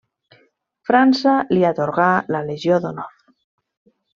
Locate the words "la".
2.37-2.43